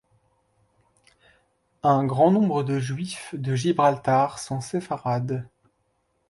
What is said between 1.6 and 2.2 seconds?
Un